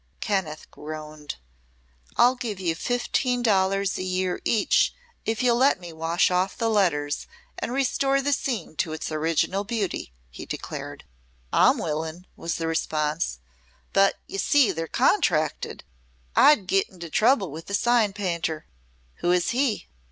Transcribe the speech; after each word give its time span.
Kenneth 0.19 0.71
groaned. 0.71 1.35
"I'll 2.17 2.33
give 2.33 2.59
you 2.59 2.73
fifteen 2.73 3.43
dollars 3.43 3.99
a 3.99 4.03
year 4.03 4.41
each 4.43 4.95
if 5.27 5.43
you'll 5.43 5.57
let 5.57 5.79
me 5.79 5.93
wash 5.93 6.31
off 6.31 6.57
the 6.57 6.71
letters 6.71 7.27
and 7.59 7.71
restore 7.71 8.19
the 8.19 8.33
scene 8.33 8.75
to 8.77 8.93
its 8.93 9.11
original 9.11 9.63
beauty," 9.63 10.11
he 10.31 10.47
declared. 10.47 11.03
"I'm 11.53 11.77
willin'," 11.77 12.25
was 12.35 12.55
the 12.55 12.65
response. 12.65 13.41
"But 13.93 14.15
ye 14.25 14.39
see 14.39 14.71
they're 14.71 14.87
contracted. 14.87 15.83
I'd 16.35 16.65
git 16.65 16.89
into 16.89 17.11
trouble 17.11 17.51
with 17.51 17.67
the 17.67 17.75
sign 17.75 18.11
painter." 18.11 18.65
"Who 19.17 19.31
is 19.31 19.51
he?" 19.51 19.87